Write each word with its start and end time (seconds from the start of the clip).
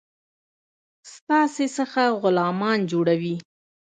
ستاسي 1.13 1.67
څخه 1.77 2.01
غلامان 2.21 2.79
جوړوي. 2.91 3.35